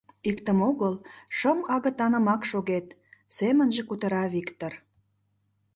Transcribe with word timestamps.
—Иктым 0.29 0.59
огыл, 0.69 0.93
шым 1.37 1.59
агытанымак 1.75 2.41
шогет,— 2.51 2.87
семынже 3.37 3.81
кутыра 3.89 4.23
Виктыр. 4.33 4.73